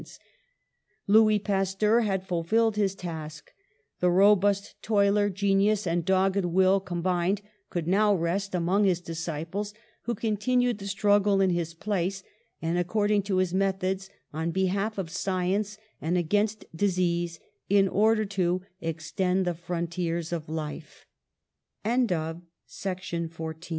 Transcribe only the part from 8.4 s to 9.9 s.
among his disciples,